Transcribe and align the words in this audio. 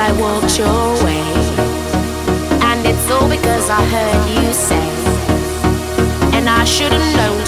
I 0.00 0.12
walked 0.12 0.56
your 0.58 0.94
way. 1.04 1.24
And 2.62 2.86
it's 2.86 3.10
all 3.10 3.28
because 3.28 3.68
I 3.68 3.84
heard 3.84 4.22
you 4.30 4.52
say. 4.52 4.88
And 6.36 6.48
I 6.48 6.64
should 6.64 6.92
have 6.92 7.16
known 7.16 7.47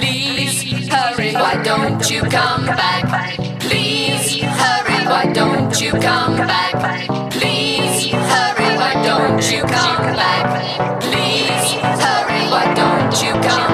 Please 0.00 0.88
hurry, 0.88 1.32
why 1.34 1.60
don't 1.62 2.08
you 2.10 2.20
come 2.22 2.66
back? 2.66 3.36
Please 3.60 4.40
hurry, 4.42 5.06
why 5.06 5.32
don't 5.32 5.80
you 5.80 5.90
come 5.92 6.36
back? 6.36 6.74
Please 7.32 8.06
hurry, 8.12 8.76
why 8.76 8.94
don't 9.04 9.42
you 9.52 9.62
come 9.62 10.14
back? 10.14 11.00
Please 11.02 11.72
hurry, 12.02 12.42
why 12.50 12.72
don't 12.74 13.22
you 13.22 13.32
come 13.32 13.42
back? 13.42 13.67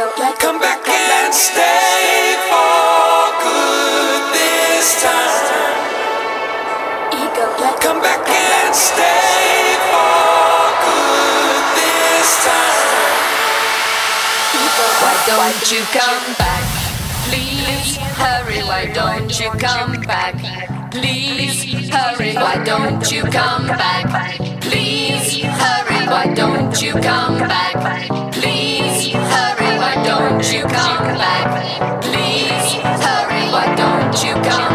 Come 0.00 0.58
back 0.58 0.88
and 0.88 1.34
stay 1.34 2.32
for 2.48 3.28
good 3.44 4.32
this 4.32 5.02
time. 5.02 5.76
Come 7.82 8.00
back 8.00 8.26
and 8.26 8.74
stay 8.74 9.76
for 9.92 10.72
good 10.80 11.64
this 11.76 12.32
time. 12.48 12.80
Why 14.96 15.52
don't 15.52 15.68
you 15.70 15.82
come 15.92 16.34
back? 16.38 16.64
Please 17.28 17.96
hurry, 18.16 18.62
why 18.62 18.86
don't 18.94 19.38
you 19.38 19.50
come 19.50 20.00
back? 20.00 20.34
Please 20.92 21.90
hurry, 21.90 22.34
why 22.36 22.64
don't 22.64 23.12
you 23.12 23.22
come 23.24 23.66
back? 23.66 24.38
Please 24.62 25.42
hurry, 25.42 26.06
why 26.06 26.32
don't 26.34 26.80
you 26.80 26.92
come 26.94 27.38
back? 27.40 28.32
Please. 28.32 28.89
You 34.12 34.34
come 34.42 34.69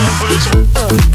Up. 0.00 1.07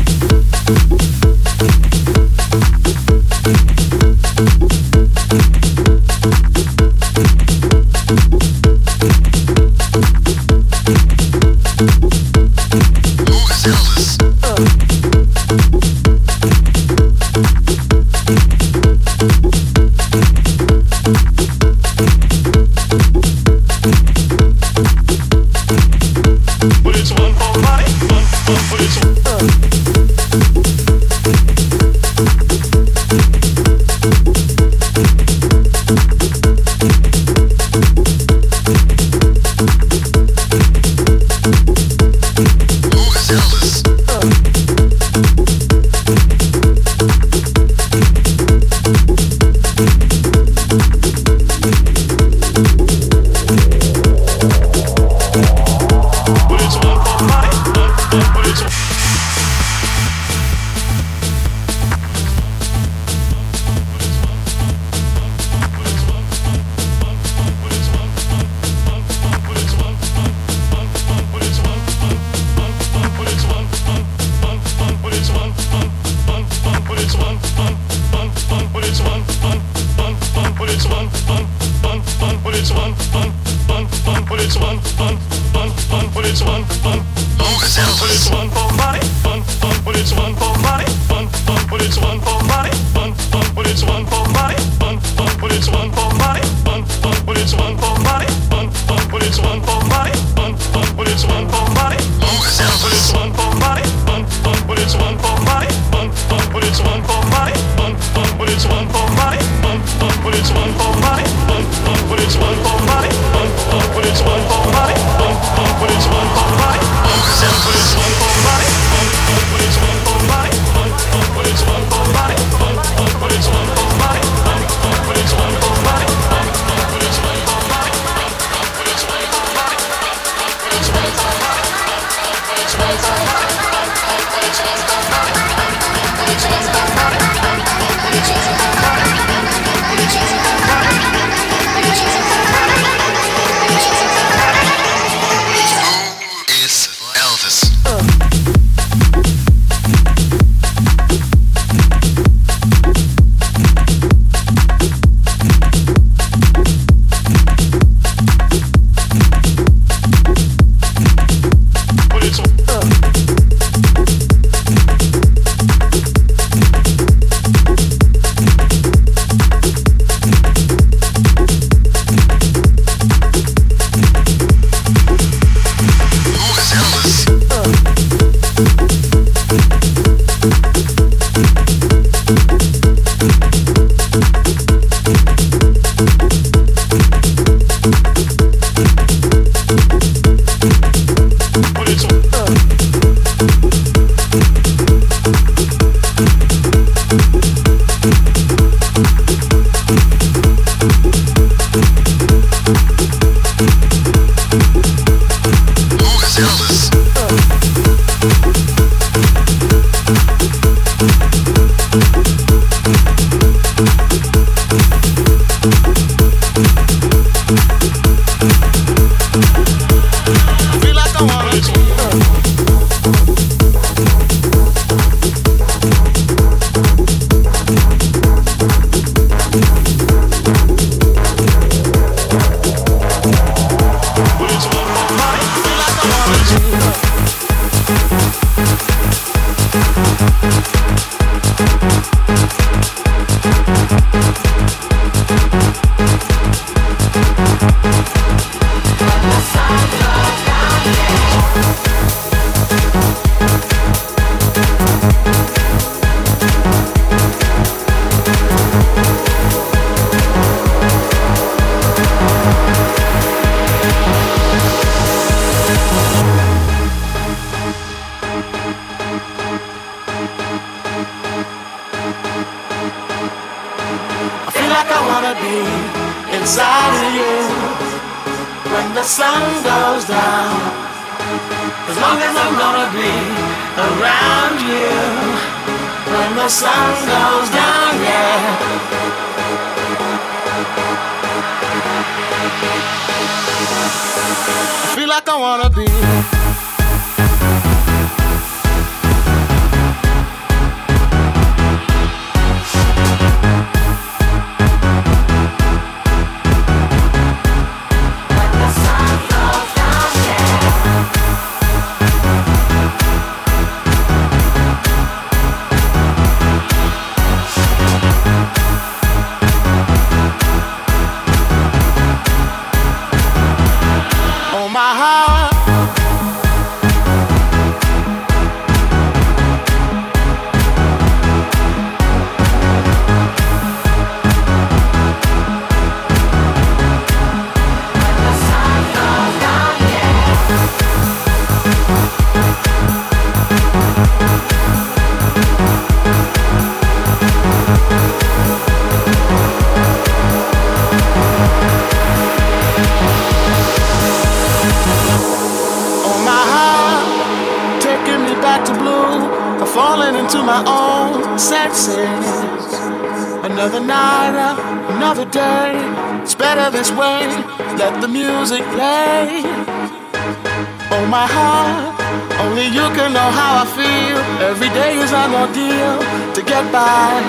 By. 376.72 377.22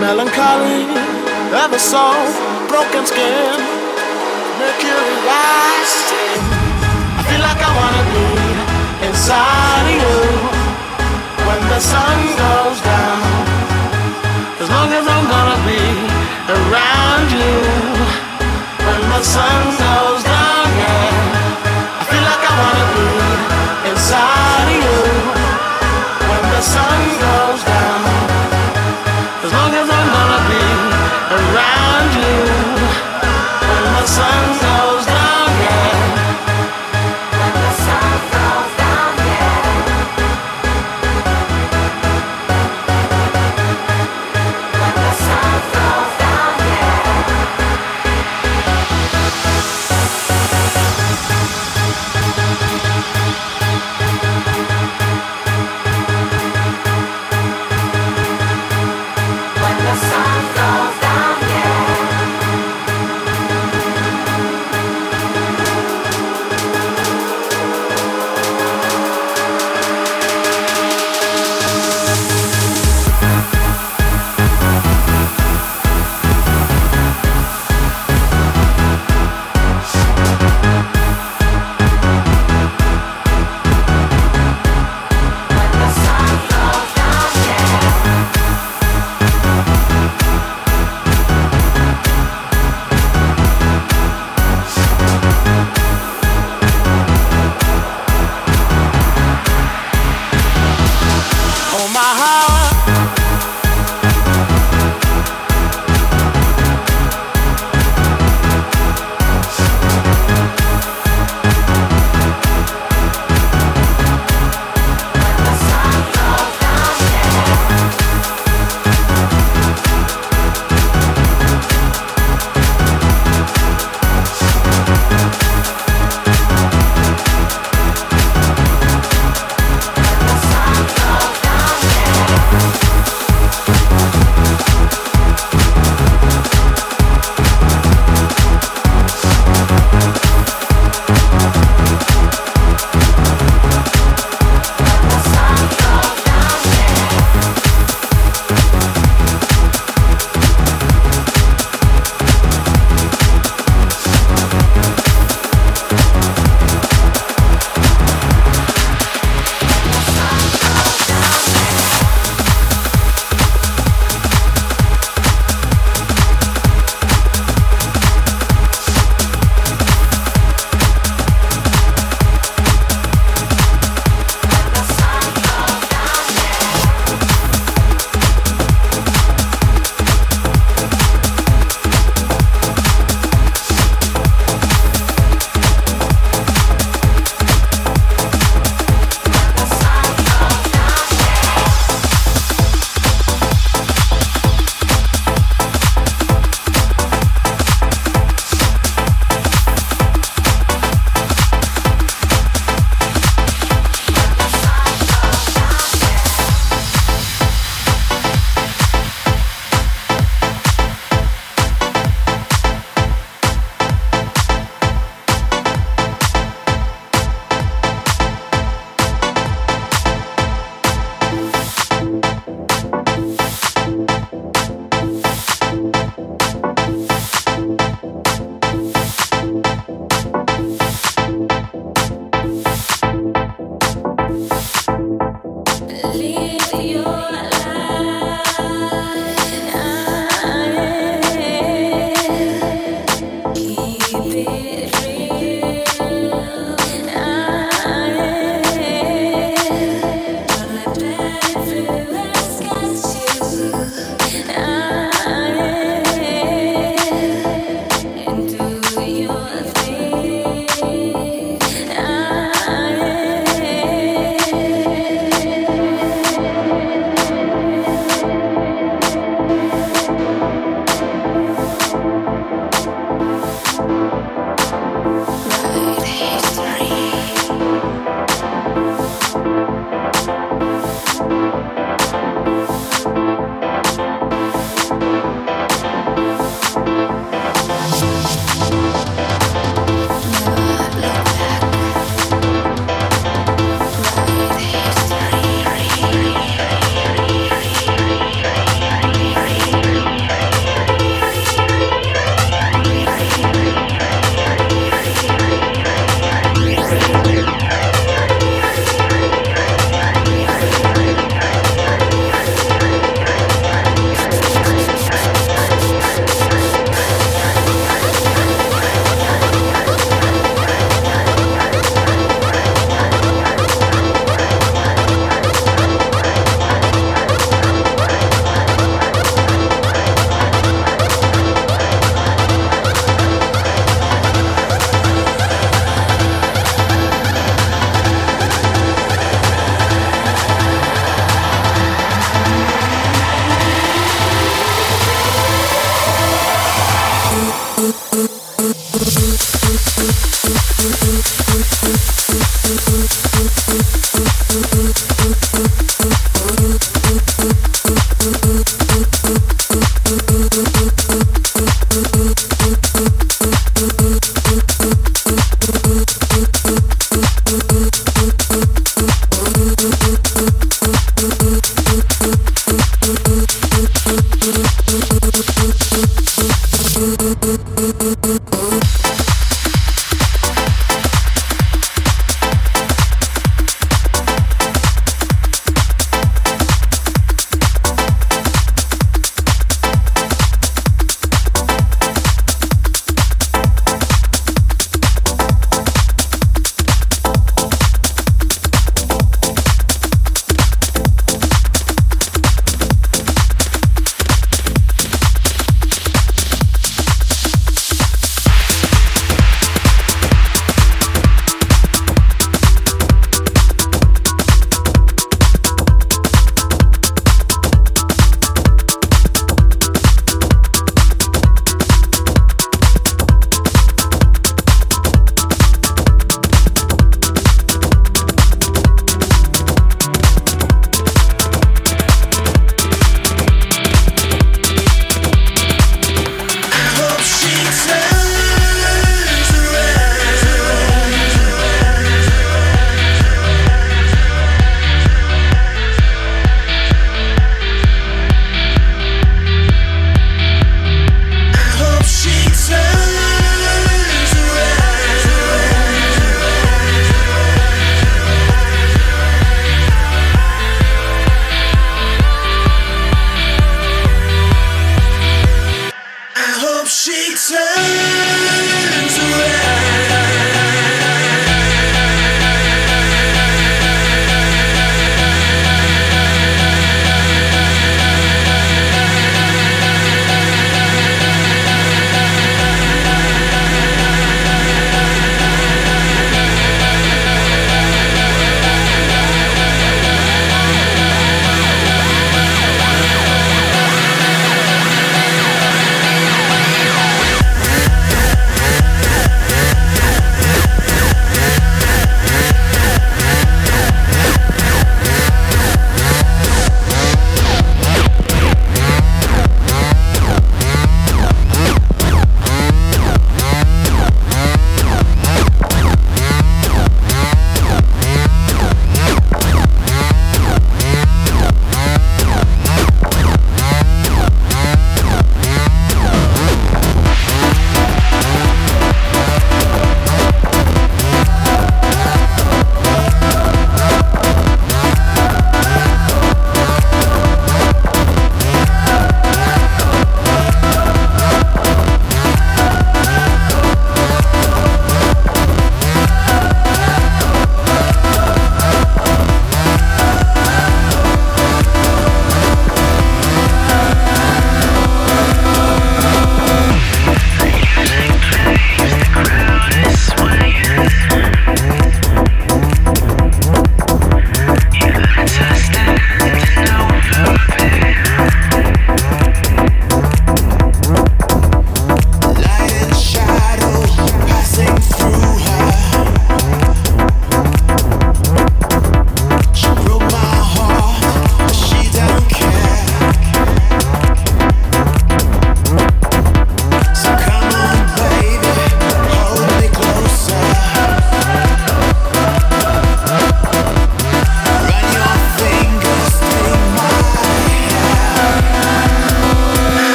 Melancholy, 0.00 0.86
ever 1.52 1.78
so 1.78 2.04
broken 2.68 3.04
skin, 3.06 3.58
mercury 4.58 5.14
rising. 5.26 6.40
I 7.18 7.22
feel 7.28 7.42
like 7.48 7.60
I 7.68 7.70
wanna 7.80 8.04
be 8.14 8.28
inside 9.08 9.86
of 9.90 9.98
you 10.02 10.20
when 11.46 11.60
the 11.72 11.80
sun 11.80 12.18
goes 12.44 12.78
down. 12.92 13.22
As 14.62 14.68
long 14.74 14.90
as 14.98 15.04
I'm 15.14 15.26
gonna 15.34 15.60
be 15.66 15.84
around 16.56 17.28
you 17.42 17.58
when 18.86 19.00
the 19.12 19.22
sun 19.22 19.62
goes 19.84 20.07